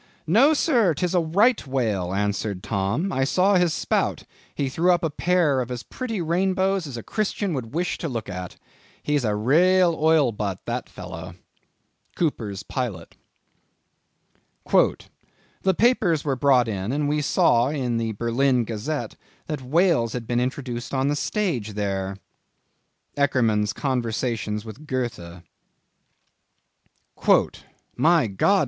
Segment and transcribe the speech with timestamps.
[0.25, 4.23] "No, Sir, 'tis a Right Whale," answered Tom; "I saw his sprout;
[4.55, 8.09] he threw up a pair of as pretty rainbows as a Christian would wish to
[8.09, 8.57] look at.
[9.03, 11.35] He's a raal oil butt, that fellow!"
[12.15, 13.13] —Cooper's Pilot.
[14.71, 19.15] "The papers were brought in, and we saw in the Berlin Gazette
[19.45, 22.17] that whales had been introduced on the stage there."
[23.15, 25.43] —Eckermann's Conversations with Goethe.
[27.95, 28.59] "My God!